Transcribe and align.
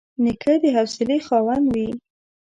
نیکه 0.23 0.53
د 0.61 0.63
حوصلې 0.75 1.17
خاوند 1.27 1.65
وي. 1.73 1.89